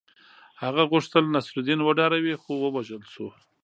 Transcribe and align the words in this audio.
هغه 0.63 0.83
غوښتل 0.91 1.23
نصرالدین 1.35 1.79
وډاروي 1.83 2.35
خو 2.41 2.51
ووژل 2.59 3.03
شو. 3.13 3.27